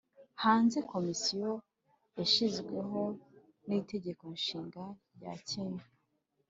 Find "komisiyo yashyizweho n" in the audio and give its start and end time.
0.91-3.69